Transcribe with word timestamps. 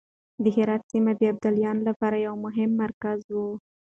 د 0.43 0.45
هرات 0.55 0.83
سيمه 0.91 1.11
د 1.19 1.21
ابدالیانو 1.31 1.81
لپاره 1.89 2.23
يو 2.27 2.33
مهم 2.45 2.69
مرکز 2.83 3.19
و. 3.35 3.35